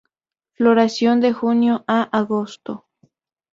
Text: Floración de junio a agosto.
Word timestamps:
Floración 0.53 1.21
de 1.21 1.31
junio 1.31 1.83
a 1.85 1.99
agosto. 2.21 2.87